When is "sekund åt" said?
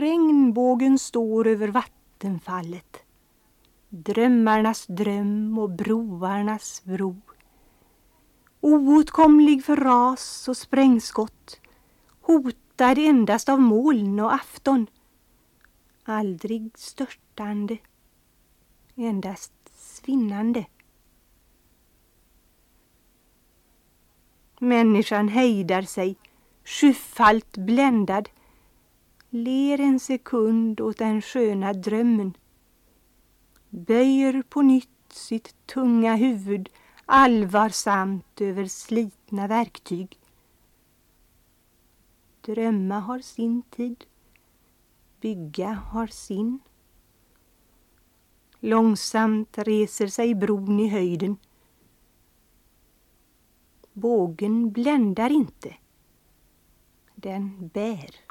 30.00-30.98